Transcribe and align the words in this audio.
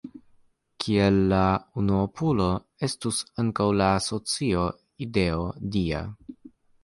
Kiel 0.83 1.17
la 1.33 1.41
unuopulo 1.81 2.47
estus 2.87 3.21
ankaŭ 3.45 3.69
la 3.83 3.91
socio 4.07 4.63
ideo 5.09 5.47
dia. 5.77 6.03